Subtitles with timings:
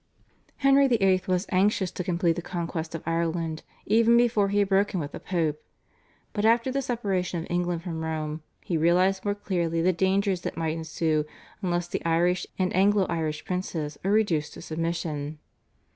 [0.57, 1.21] Henry VIII.
[1.27, 5.19] was anxious to complete the conquest of Ireland even before he had broken with the
[5.19, 5.61] Pope,
[6.33, 10.57] but after the separation of England from Rome he realised more clearly the dangers that
[10.57, 11.25] might ensue
[11.61, 15.37] unless the Irish and Anglo Irish princes were reduced to submission.